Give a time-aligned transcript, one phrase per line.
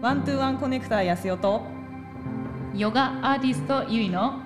[0.00, 1.60] ワントゥーワンコネクターやすよと。
[2.74, 4.40] ヨガアーティストゆいの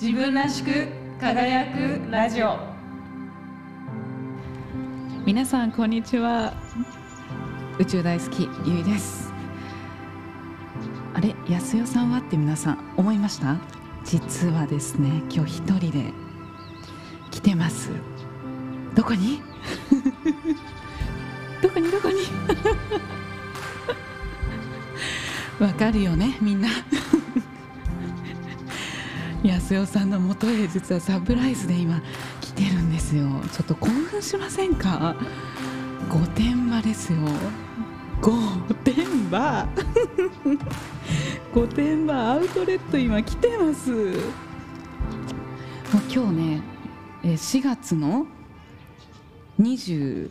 [0.00, 0.86] 自分らしく
[1.20, 2.56] 輝くラジオ。
[5.26, 6.52] 皆さんこんにちは。
[7.80, 9.32] 宇宙大好きゆいです。
[11.12, 13.56] あれ安代さんはって皆さん思いました？
[14.04, 16.12] 実はですね今日一人で
[17.32, 17.90] 来てます。
[18.94, 19.42] どこに？
[25.60, 26.68] わかるよねみんな。
[29.42, 32.00] 安代さんの元へ実はサプライズで今
[32.40, 33.24] 来てるんですよ。
[33.52, 35.16] ちょっと興奮しませんか？
[36.08, 37.18] 御殿場ですよ。
[38.20, 38.32] 御
[38.84, 39.66] 殿場？
[41.54, 43.90] 御殿場アウトレット今来てます。
[43.90, 44.12] もう
[46.12, 46.62] 今日ね
[47.24, 48.26] え4月の
[49.60, 50.30] 23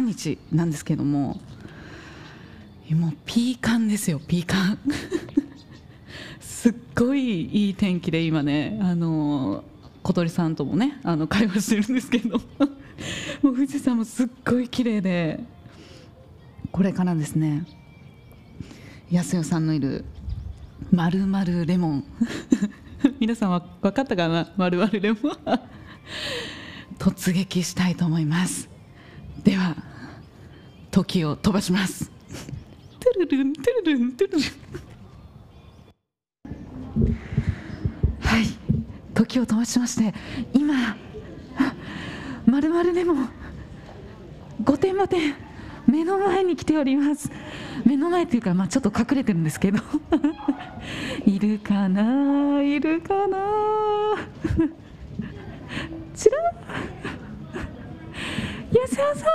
[0.00, 1.40] 日なんですけども
[2.90, 4.78] もうピーカンですよピーカン。
[6.40, 9.64] すっごいいい天気で今ねあの
[10.02, 12.38] 小鳥さんともねあの会話してるんですけど。
[13.42, 15.40] もう富士山もすっごい綺麗で。
[16.72, 17.64] これからですね
[19.10, 20.04] 安代さんのいる
[20.90, 22.04] まるまるレモン。
[23.20, 24.52] 皆さんは分かったかな？
[24.56, 25.20] まるまるレモン。
[26.98, 28.68] 突撃したいと思います。
[29.42, 29.76] では
[30.90, 32.13] 時を飛ばします。
[33.20, 34.42] ルルントゥルルントゥルルン
[38.20, 38.46] はい。
[39.14, 40.14] 時を飛ばしまして
[40.52, 40.96] 今
[42.46, 43.28] まるまるレモン
[44.64, 45.34] 御殿場店
[45.86, 47.30] 目の前に来ております。
[47.84, 49.78] 目の前っていうか、まあ、ちょっと隠れてるんですけど。
[51.26, 52.62] いるかな？
[52.62, 53.36] いるかな？
[56.16, 56.36] ちら
[58.72, 59.26] 安田さ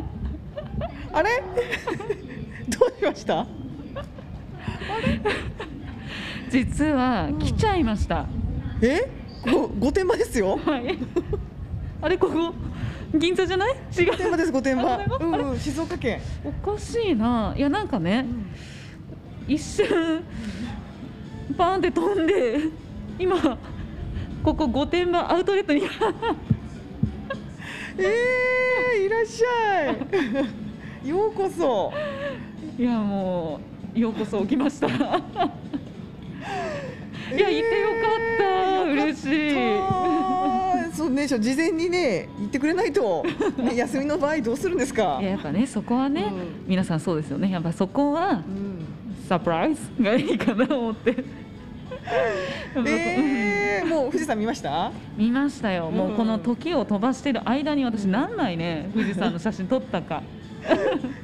[0.00, 0.19] ん！
[1.12, 1.42] あれ？
[2.68, 3.46] どうしました？
[6.50, 8.26] 実は来ちゃいました、
[8.82, 9.08] え？
[9.50, 10.56] ご御殿場ですよ？
[10.64, 10.98] はい。
[12.02, 12.54] あれここ？
[13.14, 13.76] 銀座じゃない？
[13.98, 14.10] 違う。
[14.12, 16.20] 御殿場です御殿場うんうん静岡県。
[16.44, 17.54] おかしいな。
[17.56, 18.24] いやなんかね、
[19.48, 20.22] 一瞬
[21.56, 22.60] バーンって飛んで
[23.18, 23.36] 今
[24.44, 25.82] ここ御殿場アウトレットに。
[27.98, 29.96] えー、いらっしゃい
[31.04, 31.92] ようこそ。
[32.78, 33.60] いやも
[33.94, 34.86] うようこそ来ました。
[34.88, 34.90] い
[37.38, 39.54] やいてよかった、嬉しい。
[40.94, 43.24] そうね事前にね言ってくれないと、
[43.56, 45.18] ね、休みの場合どうするんですか？
[45.20, 46.64] いややっぱねそこはね、うん。
[46.66, 47.50] 皆さんそうですよね。
[47.50, 48.84] やっぱそこはうん。
[49.28, 51.24] サプライズがいいかなと思って。
[52.74, 54.90] えー、もう富士山見ました？
[55.16, 56.40] 見ましたよ、もうこのうん。
[56.40, 60.22] 時を飛ばしてる間に私何枚ね富士山の写真撮ったか、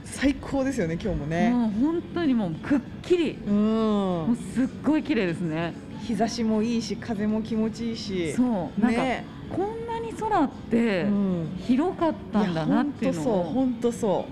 [0.05, 1.51] 最高ですよね今日もね。
[1.51, 3.39] もう本当にもうくっきり。
[3.47, 3.55] うん。
[3.55, 5.75] もうすっごい綺麗ですね。
[6.03, 8.33] 日差しもいいし風も気持ちいいし。
[8.33, 9.25] そうなんか、ね。
[9.55, 11.57] こんなに空ってうん。
[11.67, 14.27] 広かったんだなっていうのを、本当そ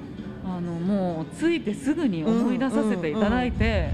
[0.45, 3.91] うあのもう着いてすぐに思い出させていただいて、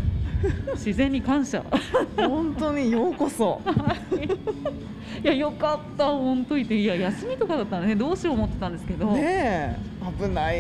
[0.74, 1.64] 自然に感謝。
[2.16, 3.60] 本当にようこそ。
[5.22, 5.26] い。
[5.26, 6.76] やよかった本当にって。
[6.76, 9.76] いや休みとかだったらねどうしよう思ってたんですけど、ねえ。
[10.18, 10.56] 危ない。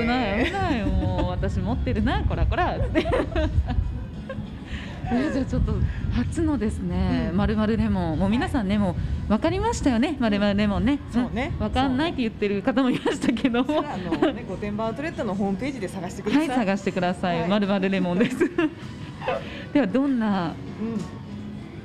[0.00, 0.84] 危ない危ない。
[0.84, 2.76] もう私持ってるなこらこら。
[2.76, 3.06] っ て
[5.14, 5.74] えじゃあちょっと
[6.14, 7.36] 初のですね、うん。
[7.36, 8.18] まるまるレモン。
[8.18, 10.98] もう皆さんねもう分かりましたよねまるまるレモンね。
[11.10, 11.52] そうね。
[11.58, 13.84] 分かんないって言ってる方もいましたけども。
[13.86, 16.38] あのね御殿場アウトレットのホームページで探してくださ。
[16.38, 17.48] はいい探してください。
[17.48, 18.38] まるまるレモンです
[19.72, 20.54] ではどんなう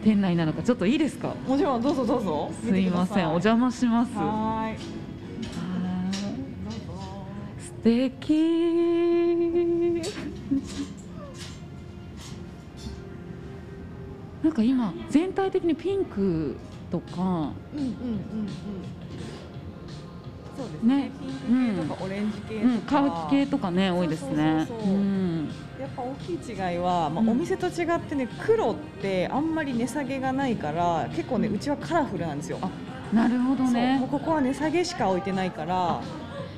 [0.03, 1.34] 店内なのかちょっといいですか？
[1.48, 2.52] ん、もちろんどうぞどうぞ。
[2.64, 4.12] すいませんお邪魔します。
[7.59, 8.34] 素敵。
[14.44, 16.56] なんか今全体的にピンク
[16.92, 17.14] とか。
[17.16, 18.48] うんうんうんうん。
[20.57, 20.95] そうですね。
[20.97, 21.12] ね。
[21.19, 22.66] ピンク系とかオレンジ系とか。
[22.66, 24.68] うん、カーキ系とかね多いですね。
[25.80, 27.30] やっぱ大きい違いは、まあ、うん。
[27.30, 32.57] お店と違ってね、黒ってあんまり値下げがないから結構ねうちはカラフルなんですよ。
[32.62, 32.69] あ
[33.13, 34.06] なるほどね。
[34.09, 36.01] ここは値下げしか置いてないから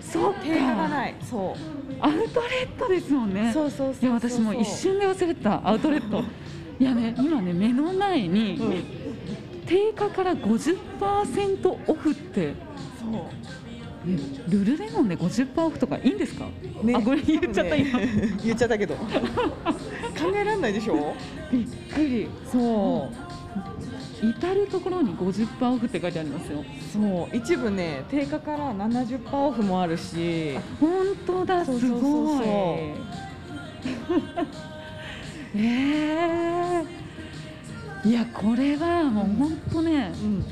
[0.02, 0.40] そうか。
[0.42, 1.16] 定価がない。
[1.30, 1.56] そ
[2.02, 3.34] アウトレットですもんう。
[3.34, 4.04] ねそうそうそう。
[4.04, 5.68] いや私もう一瞬で忘れてた。
[5.68, 6.24] アウトレット。
[6.80, 8.84] いやね今ね目の前に、うん。
[9.66, 12.56] 定価から50%オフって
[13.00, 13.22] そう。
[13.22, 13.49] え
[14.48, 16.46] ルルレモンで50%オフとかいいんですか、
[16.84, 16.94] ね。
[16.96, 17.86] あこれ言っちゃった、ね。
[18.44, 18.96] 言っちゃったけど。
[18.96, 19.06] 考
[20.34, 21.14] えられないでしょ？
[21.52, 22.28] びっくり。
[22.52, 24.26] そう。
[24.26, 26.64] 至る所に50%オフって書いてありますよ。
[26.94, 27.36] そう。
[27.36, 30.58] 一部ね定価から70%オフもあるし。
[30.80, 30.90] 本
[31.26, 31.64] 当だ。
[31.66, 32.36] すそうそうそうそう。
[32.36, 32.40] ごい。
[35.56, 40.46] えー、いやこれはもう本当ね、うん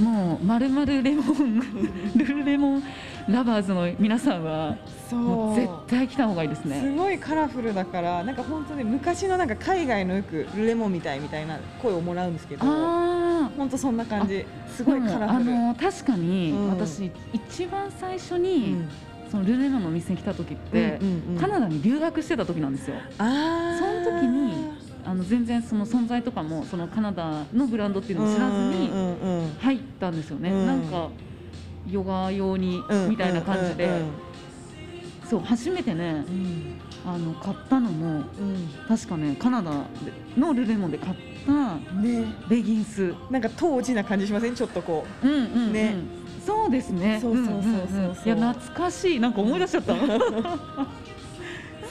[0.00, 1.60] もうまるまるレモン
[2.16, 2.82] ルルレモン
[3.28, 4.76] ラバーズの皆さんは
[5.12, 6.94] もう絶対来た方がいいですすね。
[6.96, 14.44] ごいカラフルだからなんか本当に昔のなんか海外のよくルレモンみたいみたいな声をもらうんですけどあ本当そんな感じ。
[14.68, 15.52] すあ、ごいカラフル。
[15.52, 16.68] あの確かにうん。
[16.70, 18.88] 私、一番最初うに、ん。
[19.30, 20.98] そのルルレモンのお店に来た時って、
[21.40, 22.96] カナダに留学してた時なんですよ。
[23.16, 24.52] その時に
[25.04, 30.50] あの全然その存在とかもそのカナダのブランドっていうのを知らずにうんうんうん入ったんですよね。
[30.50, 30.66] うん。
[30.66, 31.08] なんか
[31.88, 34.10] ヨガ用にうんみたいな感じで、うん
[35.28, 36.74] そう初めてねうん。
[37.06, 38.24] あの買ったのもうん。
[38.88, 39.70] 確かねカナダ
[40.36, 41.16] のルルレモンで買っ
[41.46, 42.34] たうんね。
[42.48, 43.14] レギンス。
[43.30, 44.54] なんか当時な感じしません？
[44.54, 45.26] ちょっとこう。
[45.26, 45.72] んうんうん。
[45.72, 45.94] ね。
[46.44, 47.18] そうですね。
[47.20, 47.68] そうそうそうそうそう。
[47.68, 48.14] んんん。
[48.14, 49.20] いや懐かしい。
[49.20, 49.94] なんか思い出しちゃった。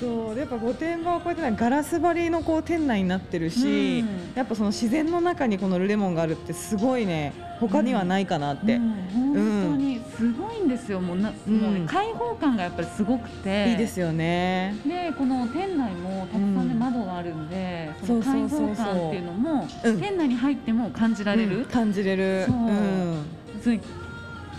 [0.07, 4.33] うそうでやっぱ御殿場はこうやってなんかガラス張りのこう店内になってるし、うん。
[4.35, 8.91] やっぱその自然の中にこのルレモンがあるってすごいね他にはないかなって、うん。
[9.13, 11.01] 本当にすごいんですよ。
[11.01, 11.57] もうな、うん。
[11.57, 13.71] もうね開放感がやっぱりすごくて。
[13.71, 14.75] いいですよね。
[14.85, 19.99] でこの店内もたくさんね、うん窓があるんでその開放感っていうのもうん。
[19.99, 22.45] 店内に入っても感じられる、うん感じれる。
[22.47, 22.55] そう。
[22.55, 23.25] ん。
[23.61, 23.79] それ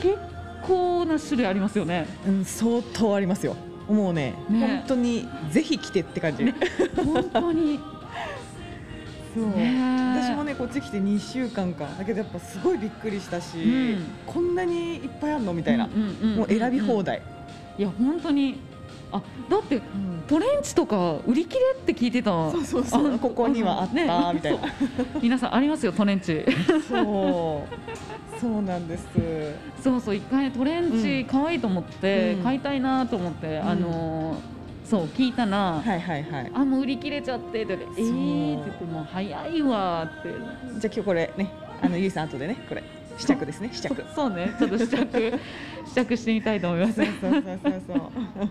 [0.00, 0.18] 結
[0.62, 2.06] 構な種類ありますよね。
[2.26, 3.56] うん、相当ありますよ
[3.90, 4.66] もうねね。
[4.66, 6.54] 本当にぜひ来てって感じ、ね。
[6.96, 7.80] 本当に。
[9.34, 9.46] そう。
[9.50, 9.74] ね。
[10.16, 11.88] 私もねこっち来て2週間か。
[11.98, 13.66] だけどやっぱすごいびっくりしたし、う
[13.98, 14.04] ん。
[14.26, 17.22] こんなにいっぱいあるのみたいな、もう選び放題、
[17.78, 18.60] いや本当に
[19.12, 19.80] あだって
[20.28, 22.30] トレンチとか売り切れって聞いてた。
[22.50, 23.14] そうそうそう。
[23.14, 24.02] あここにはあった、ね。
[24.34, 24.60] みたいな。
[25.20, 26.44] 皆さんありますよトレンチ。
[26.88, 27.64] そ
[28.36, 28.40] う。
[28.40, 29.06] そうなんです。
[29.82, 32.42] そうそう一回ねトレンチ可愛いと思って、うん。
[32.44, 33.68] 買いたいなと思って、ん。
[33.68, 34.60] あのー
[34.90, 36.50] そう聞いたら、はいはいはい。
[36.52, 40.28] あもう売り切れちゃってって言ってえそうーって言ってもう早いわって。
[40.80, 41.48] じゃあ今日これね
[41.80, 42.82] あのゆいさん後でねこれ
[43.16, 44.04] 試着ですね試着。
[44.16, 45.38] そうねちょっと試着
[45.86, 46.94] 試着してみたいと思います。
[46.94, 48.50] そうそうそうそうそう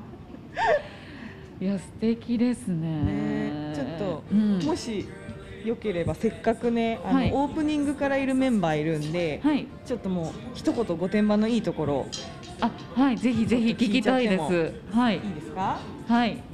[1.62, 3.04] いや素敵ですね。
[3.04, 4.60] ねちょっと、うん。
[4.60, 5.08] もし
[5.66, 7.32] よければせっかくねあの、はい。
[7.34, 9.68] オープニングからいるメンバーいるんで、はい。
[9.86, 12.08] ちょっともう一言御殿場のいいところを
[12.62, 14.74] あはいぜひぜひ聞きたいです。
[14.96, 15.16] はい。
[15.16, 15.80] いいですか？
[16.08, 16.38] はい。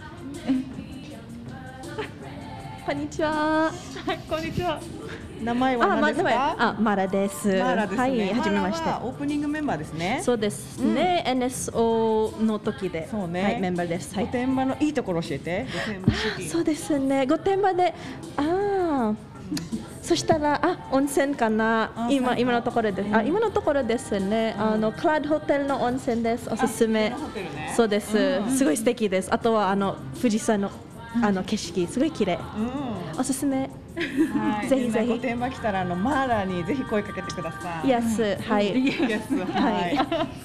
[2.85, 3.71] こんにちは。
[3.71, 3.71] は
[4.13, 4.79] いこんにちは
[5.41, 6.55] 名前は何ですか？
[6.57, 7.47] あ、マラです。
[7.47, 14.15] マーラですね、はい、はじめましてオープニングメンバーですねそうですね、NSO の時で、そうねはい、メンバーです。
[14.15, 14.31] はい御。
[14.31, 15.65] 殿場のいいところ教えて
[16.49, 17.93] そうですね、御殿場で、
[18.37, 19.15] ああ。
[20.01, 22.07] そしたら、あ、温泉かなあ。
[22.11, 23.15] 今、今のところです。
[23.15, 24.55] あ、今のところですね。
[24.55, 26.47] あの、クラッドホテルの温泉です。
[26.51, 27.15] おすすめね
[27.75, 28.49] そうですうん。
[28.51, 29.33] すごい素敵です。
[29.33, 30.69] あとは、あの、富士山の。
[31.21, 32.39] あの景色、すごい綺麗。
[33.13, 33.19] うん。
[33.19, 33.69] おすすめ。
[33.95, 35.05] はい、ぜひぜひ。
[35.05, 37.87] みんな御殿場来たらあのマーラにぜひ声かけてください。
[37.87, 38.73] Yes、はい。
[39.07, 39.99] Yes はい。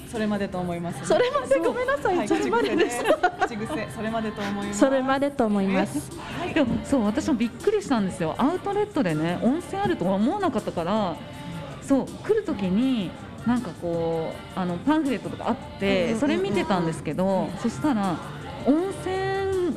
[0.09, 1.05] それまでと思います。
[1.05, 2.17] それまでごめんなさい。
[2.17, 2.27] はい。
[2.27, 3.03] それまでです。
[3.41, 4.79] 口癖それまでと思います。
[4.79, 6.11] それまでと思います。
[6.53, 8.35] でもそう私もびっくりしたんですよ。
[8.37, 11.15] アウトレットでね温泉あるとは思わなかったから
[11.81, 13.11] そう来る時に
[13.45, 16.19] なんかこうあのパンフレットとかあっうんうんうんてうん。
[16.19, 18.15] それ見てたんですけどそしたら
[18.65, 19.15] 温泉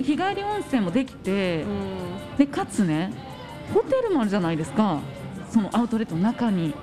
[0.05, 1.65] 日帰り温泉もできて
[2.39, 3.13] でかつね
[3.73, 5.01] ホテルもあるじゃないですか。
[5.51, 6.75] そのアウトレットの中に。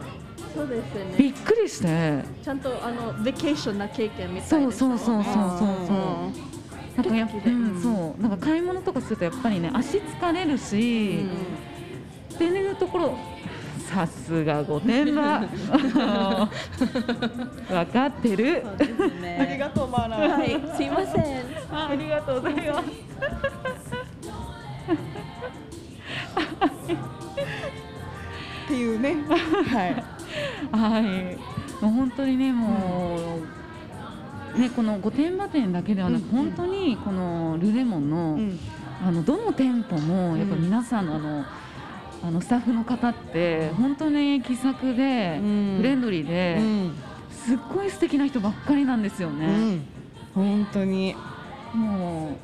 [0.55, 1.29] そうですびね。
[1.29, 2.23] っくりして。
[2.43, 5.97] ちゃんとあのベケーションな経験みたいそうでしょそうそうそうそうそう
[6.97, 8.21] なんかやうん、そう。
[8.21, 11.25] なんか買い物とかするとやっぱりね足疲れるし、
[12.33, 13.17] っていうところ
[13.89, 15.39] さすが御殿場。
[17.69, 18.63] 分かってる。
[18.65, 19.57] そうです ありね。
[19.59, 20.17] がとうマーラ。
[20.37, 21.43] はい、すいません。
[21.71, 22.87] あありがとうございます
[26.93, 29.15] っていうね。
[29.27, 30.03] はい。
[30.71, 33.39] はいもう本当にねも
[34.55, 38.59] う、ねこの御殿場店だけではなく、うん本当にこのルレモンの、うん
[39.03, 41.43] あのどの店舗もやっぱうん皆さんのあの、
[42.23, 46.95] あのスタッフの方って本当に気さくで、うんフレンドリーで、うん
[47.31, 49.75] すっごい素敵な人ばっかりなんですようね。
[49.75, 49.85] ん。
[50.35, 51.15] 本当に。
[51.73, 52.37] も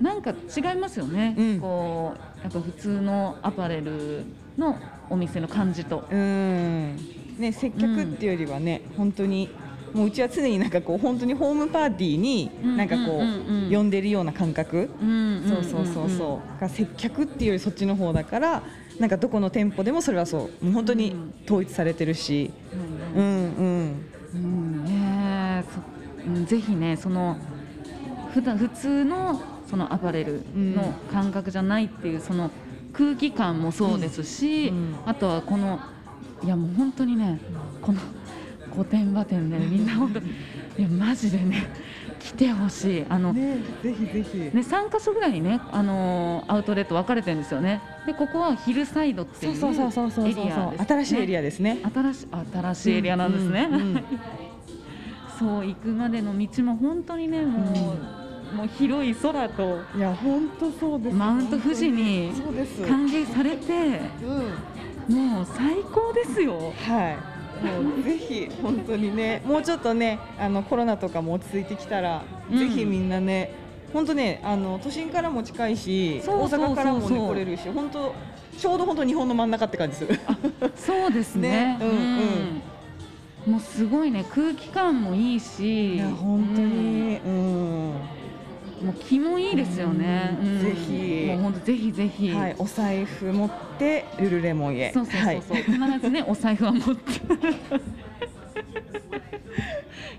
[0.00, 1.60] うなんか違いますよね、うん。
[1.60, 4.24] こうやっぱ普通のアパレル
[4.56, 4.76] の
[5.10, 6.04] お店の感じと。
[6.10, 6.96] うん。
[7.38, 9.48] ね接客っていうよりはね、本当に。
[9.94, 12.76] もううちは常になんかこう本当にホームパーティーにうん。
[12.76, 18.62] なんかこうんうんうんう呼んでるような感覚、うんそうそうそうそう、が接客っていうよりそっちの方だから
[18.98, 20.64] なんかどこの店舗でもそれはそう。
[20.64, 21.14] もう本当に
[21.46, 22.50] 統一されてるし、
[23.14, 23.20] うん。
[23.20, 24.02] うんうん。
[24.34, 24.84] うん。
[24.84, 25.80] ねえそ
[26.30, 27.36] うんぜひねその
[28.34, 32.50] 普段普通のそのアパレルの感覚じゃないっていうその
[32.92, 34.76] 空気感もそうですし、うん。
[34.76, 34.94] うん。
[35.06, 35.78] あとはこの
[36.42, 37.40] いやもう本当にね
[37.82, 38.00] この
[38.76, 40.22] 御殿場店ねみんな本当い
[40.78, 41.68] やマジでね
[42.18, 43.06] 来てほしい。
[43.08, 44.38] あの、ねぜひぜひ。
[44.38, 47.80] ね、3か所ぐらいにね、あのーアウトレット分かれてるんですよね。
[48.06, 51.78] でここはヒルサイドってそいうエリアです、ね、新しいエリアですね。
[51.94, 53.68] 新し新しいエリアなんですね。
[53.70, 54.04] うんうんうん
[55.38, 57.66] そう行くまでの道も本当にねもう,、
[58.54, 62.32] もう広い空といや本当そうですマウント富士に
[62.86, 65.14] 歓迎されてうん。
[65.14, 66.72] もう最高ですよ。
[66.86, 67.16] は
[67.62, 67.64] い。
[67.64, 72.58] もうぜひ本当にねもうちょっとねあのコロナとかも落ち着いてきたら、うん。
[72.58, 73.52] ぜひみんなね
[73.92, 78.14] 本当ねあの都心からも近いし大阪からも、ね、来れるし本当
[78.58, 80.18] ちょうど本当日本の真ん中って感じする。
[80.76, 81.78] そうですね。
[81.78, 81.78] ね。
[81.80, 81.96] うんうん。
[83.46, 83.52] うん。
[83.52, 88.17] もうすごいね空気感もいいし、いや本当に、うんうん
[88.82, 90.38] もう気もいいですよね。
[90.40, 90.48] うん。
[90.48, 90.60] うん。
[90.60, 91.26] ぜひ。
[91.26, 92.30] もう本当ぜひぜひ。
[92.30, 94.92] はい、お財布持ってルルレモンへ。
[94.92, 95.92] そうそうそうそう、はい。
[95.92, 97.02] 必ずねお財布は持って。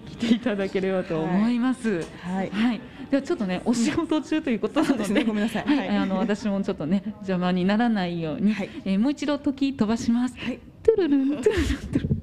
[0.09, 2.05] 来ていただければと思います。
[2.21, 2.49] はい。
[2.49, 5.23] はい、ではちょっとねお仕事中ということなので、そうですね。
[5.23, 5.63] ごめんなさい。
[5.65, 5.89] はい、はい。
[5.97, 8.69] あの私もちょっとね邪魔にならないように、はい。
[8.85, 10.37] えーもう一度時飛ばします。
[10.37, 10.59] はい。
[10.83, 12.19] トゥルルントゥルルントゥルルン。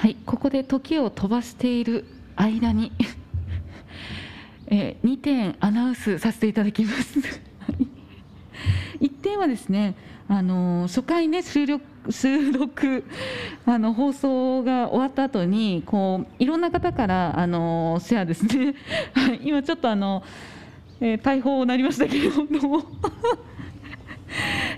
[0.00, 2.90] はい、ここで時を飛ばしている間に、
[4.70, 7.18] えー、2点アナウンスさせていただきます。
[9.00, 9.94] 1点はですね、
[10.28, 13.04] あのー初回ね収録収録
[13.66, 18.74] あの放送が終わった後にこういろんな方からあのーシェアですね。
[19.42, 20.22] 今ちょっとあの、
[21.00, 22.84] えー大砲になりましたけれども。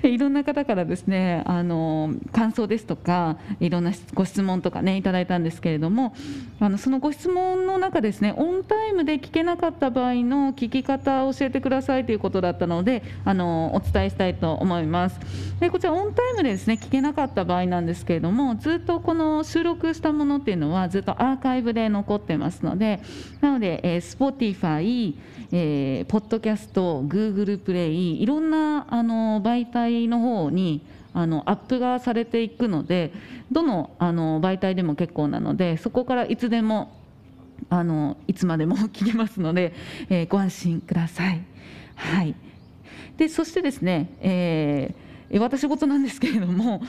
[0.08, 6.14] いろんな方からですねあの感想ですとかいろんなご質問とかねいただいたんですけれども
[6.60, 15.18] あのそのご質問の中ですねオンタイムで聞けなかった場合の聞き方を教えてくださいということだったのであのお伝えしたいと思います。
[15.60, 23.00] でこちらオンタイムでですね聞けなかった場合なんですけれどもずっとこの収録したものっていうのはずっとアーカイブで残ってますので
[23.40, 25.14] なので、えー、Spotify
[25.54, 30.80] えー、ポッドキャスト、Google プレイ、いろんなあの媒体の方に
[31.14, 33.12] あのアップがされていくので、
[33.50, 36.90] どのあの媒体でも結構なので、そこからいつでも
[37.68, 39.72] あのいつまでも 聞けますので、
[40.08, 41.40] えーご安心ください。
[41.96, 42.34] はい。
[43.16, 46.82] で、そしてですね、えー私事なんですけれども、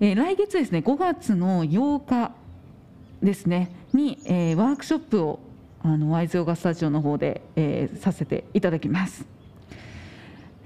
[0.00, 2.32] えー来月ですね、5月の8日
[3.22, 5.40] ですねに、えーワークショップを
[5.82, 9.37] あのワイズヨガスタジオの方で、えーさせていただきます。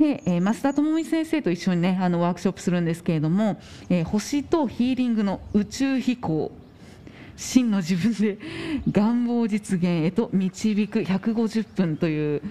[0.02, 6.50] で、えー増田智美先生と一緒にねあのワークショップするんですけれども、えー星とヒーリングの宇宙飛行。
[7.36, 8.38] 真の自分で
[8.92, 12.42] 願望実現へと導く150分という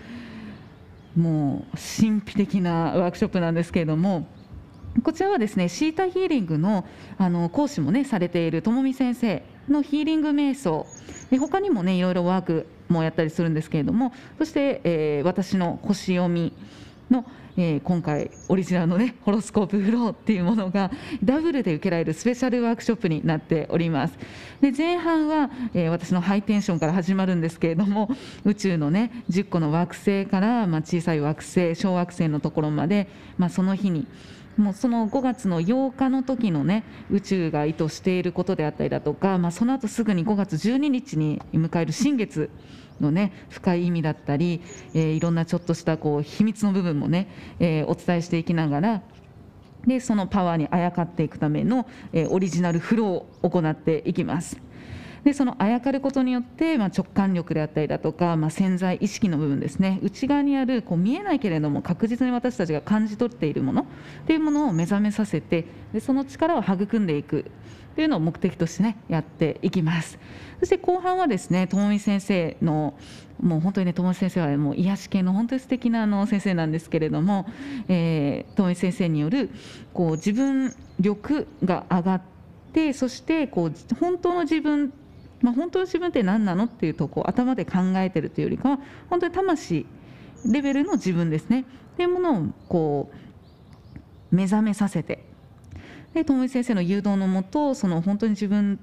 [1.15, 4.25] もう神秘的なワークショップなんですけれども
[5.03, 6.85] こちらはですねシータヒーリングの
[7.17, 10.87] あの講師もねされているともみ先生のヒーリング瞑想。
[11.29, 16.53] で他にもねいろいろワークもやったりするんですけれどもそして、えー私の星読み。
[17.11, 17.25] の、
[17.57, 20.91] えー今回オリジナルのねホロスコープフローっていうものが
[21.23, 24.17] ダブルで受けられるスペシャルワークショップになっております。
[24.61, 28.09] で前半は、えー私のハイテンションから始まるんですけれども
[28.45, 34.07] 宇宙のね10個の惑星から、まあ、小さい惑星小惑星のところまで、まあ、その日に
[34.57, 42.49] もうその5月の8日の時のね宇宙が意図していることであったりだとか、まあ、その後すぐに5月12日に迎える新月
[43.01, 44.61] のね深い意味だったり、
[44.93, 47.27] えーいろんなちょっとしたこう秘密の部分もね、
[47.59, 49.01] えーお伝えしていきながら
[49.85, 54.57] でそのパワーにあやかっていくための、えーオリジナルフローを行っていきます。
[55.23, 59.99] でそのあやかることによって、まあ、直感力であったりだとか、まあ、潜在意識の部分ですね。
[60.01, 63.85] 内側にあるこう見えないけれども確実に私たちが感じ取っているものっ
[64.25, 67.45] ていうものを目覚めさせてでその力を育んでいく
[67.95, 70.17] というのを目的としてねやっていきます。
[70.59, 72.95] そして後半はですねともみ先生の
[73.41, 77.47] もう本当にねともみ先生はもう癒し系の本当に素敵なあの先生なんですけれども、
[77.87, 79.49] えー、ともみ先生による
[79.93, 82.21] こう自分力が上がっ
[82.73, 84.93] てそしてこう本当の自分
[85.41, 88.79] まあ、本当の自分って何なのっていうとこう頭で考えてるというよりかは
[89.09, 89.85] 本当に魂
[90.45, 91.61] レベルの自分ですね。
[91.61, 91.63] っ
[91.97, 93.11] ていうものをこ
[94.31, 95.25] う目覚めさせて。
[96.13, 98.79] で友井先生の誘導のもとその本当に自分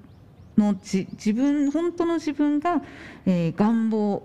[0.57, 2.83] の自分本当の自分が、
[3.27, 4.23] えー願望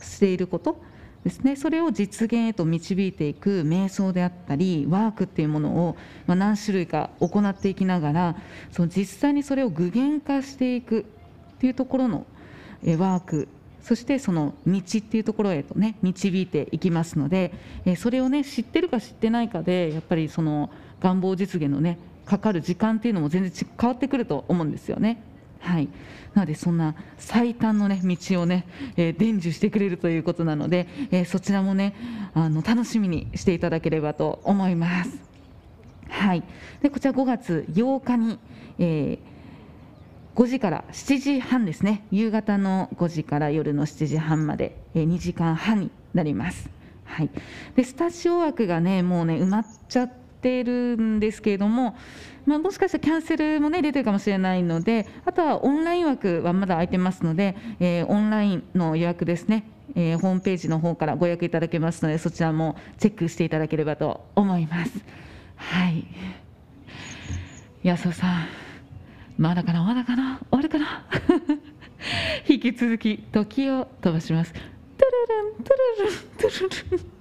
[0.00, 0.80] していること
[1.24, 5.96] ですねそれを実現へと導いていく瞑想であったりワークっていうものを、
[6.26, 8.36] ま、何種類か行っていきながら
[8.70, 11.04] その実際にそれを具現化していくっ
[11.58, 12.26] ていうところの
[12.84, 13.48] えワーク
[13.82, 17.52] そしてその道っていうところへとね導いていきますので、
[17.86, 20.70] えそれをね知ってるか知ってないかでやっぱりその
[21.00, 25.22] 願望実現のねかかる時間っていうのも全然変わってくると思うんですよね。
[25.60, 25.88] はい、
[26.34, 31.94] なのでそんな最短の、ね、道をね、えー伝授してくれるということなので、えーそちらもね
[32.34, 35.18] あの楽しみにしていただければと思います。
[36.08, 36.42] はい、
[36.82, 38.38] でこちら5月8日に、
[38.78, 39.38] えー
[40.36, 46.70] 5時から7時半ですね夕方の5時から夜の7時半まで、え2時間半になります。
[47.04, 47.30] はい、
[47.74, 51.96] でスタジオ枠がねもうね埋まっちゃってるんですけれども、
[52.46, 59.64] まあ、もしかしたらキャンセルもね出てるかもしれないのであとはオンライン枠はまだ空いてますので、えーオンラインの予約ですね、
[59.94, 64.92] えーホームページの方からご予約いただけますのでそちらもチェックしていただければと思います。
[65.56, 66.06] はい。
[67.82, 68.46] 安尾さん
[69.36, 69.82] まだかな？
[69.84, 70.40] まだかな？
[70.50, 71.06] 終わるかな？
[72.48, 74.52] 引き続き時を飛ばします。
[74.52, 77.17] トゥルルントゥルルントゥルルン。